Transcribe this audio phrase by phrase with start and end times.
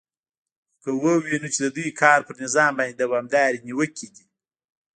[0.81, 4.25] خو که ووینو چې د دوی کار پر نظام باندې دوامدارې نیوکې دي